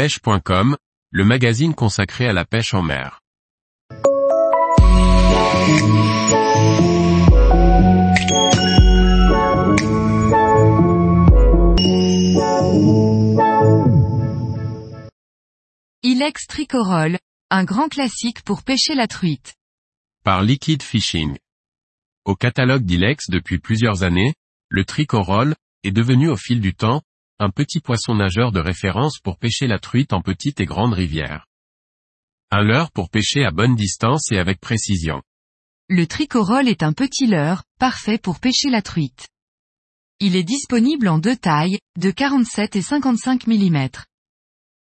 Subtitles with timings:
[0.00, 0.78] pêche.com,
[1.10, 3.20] le magazine consacré à la pêche en mer.
[16.02, 17.18] Ilex Tricorol,
[17.50, 19.52] un grand classique pour pêcher la truite.
[20.24, 21.36] Par Liquid Fishing.
[22.24, 24.32] Au catalogue d'Ilex depuis plusieurs années,
[24.70, 27.02] le tricorol, est devenu au fil du temps,
[27.40, 31.46] un petit poisson nageur de référence pour pêcher la truite en petite et grande rivière.
[32.50, 35.22] Un leurre pour pêcher à bonne distance et avec précision.
[35.88, 39.28] Le tricorol est un petit leurre, parfait pour pêcher la truite.
[40.20, 43.88] Il est disponible en deux tailles, de 47 et 55 mm.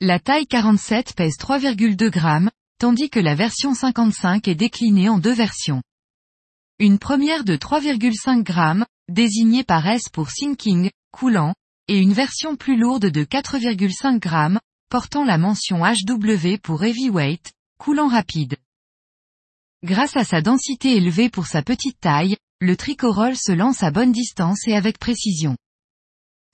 [0.00, 5.34] La taille 47 pèse 3,2 grammes, tandis que la version 55 est déclinée en deux
[5.34, 5.82] versions.
[6.78, 11.54] Une première de 3,5 grammes, désignée par S pour sinking, coulant,
[11.88, 14.60] et une version plus lourde de 4,5 grammes,
[14.90, 18.56] portant la mention HW pour heavyweight, coulant rapide.
[19.84, 24.12] Grâce à sa densité élevée pour sa petite taille, le tricorol se lance à bonne
[24.12, 25.56] distance et avec précision.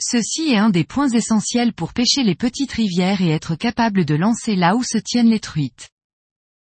[0.00, 4.14] Ceci est un des points essentiels pour pêcher les petites rivières et être capable de
[4.14, 5.90] lancer là où se tiennent les truites.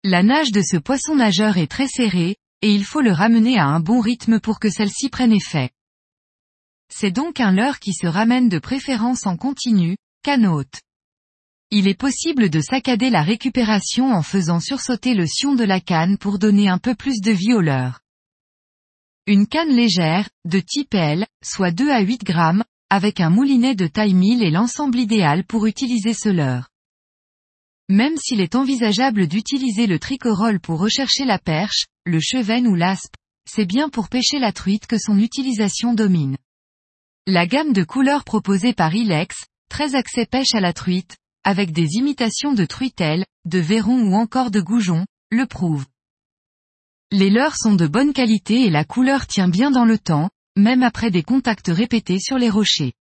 [0.03, 3.67] La nage de ce poisson nageur est très serrée, et il faut le ramener à
[3.67, 5.71] un bon rythme pour que celle-ci prenne effet.
[6.97, 9.97] C'est donc un leurre qui se ramène de préférence en continu,
[10.29, 10.81] haute.
[11.73, 16.19] Il est possible de saccader la récupération en faisant sursauter le sion de la canne
[16.19, 18.01] pour donner un peu plus de vie au leurre.
[19.27, 23.89] Une canne légère, de type L, soit 2 à 8 grammes, avec un moulinet de
[23.89, 26.69] taille 1000 est l'ensemble idéal pour utiliser ce leurre.
[27.89, 33.17] Même s'il est envisageable d'utiliser le tricorol pour rechercher la perche, le chevenne ou l'aspe,
[33.51, 36.37] c'est bien pour pêcher la truite que son utilisation domine.
[37.27, 41.95] La gamme de couleurs proposée par Ilex, très axée pêche à la truite, avec des
[41.95, 45.87] imitations de truitelles, de verrons ou encore de goujons, le prouve.
[47.11, 50.83] Les leurres sont de bonne qualité et la couleur tient bien dans le temps, même
[50.83, 52.93] après des contacts répétés sur les rochers.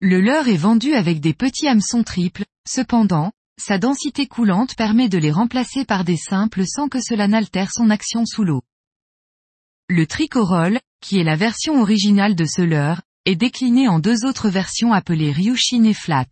[0.00, 5.18] Le leurre est vendu avec des petits hameçons triples, cependant, sa densité coulante permet de
[5.18, 8.62] les remplacer par des simples sans que cela n'altère son action sous l'eau.
[9.88, 14.48] Le tricorol, qui est la version originale de ce leurre, est décliné en deux autres
[14.48, 16.30] versions appelées Ryushin et Flat.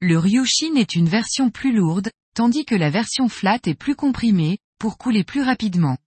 [0.00, 4.58] Le Ryushin est une version plus lourde, tandis que la version Flat est plus comprimée,
[4.78, 5.98] pour couler plus rapidement.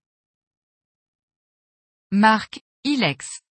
[2.10, 3.42] Marque, Ilex.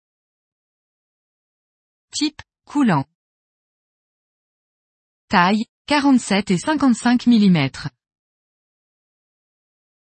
[2.09, 3.05] Type, coulant.
[5.29, 7.69] Taille, 47 et 55 mm.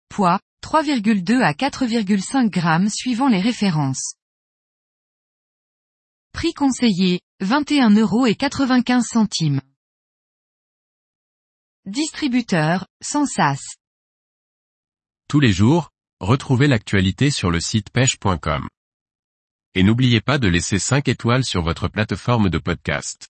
[0.09, 4.18] Poids, 3,2 à 4,5 grammes suivant les références.
[6.33, 9.61] Prix conseillé, 21 euros et 95 centimes.
[11.85, 13.75] Distributeur, sans sas.
[15.27, 15.89] Tous les jours,
[16.19, 18.67] retrouvez l'actualité sur le site pêche.com.
[19.75, 23.29] Et n'oubliez pas de laisser 5 étoiles sur votre plateforme de podcast.